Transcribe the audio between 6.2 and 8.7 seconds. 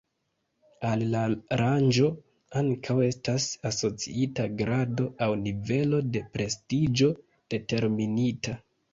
prestiĝo determinita.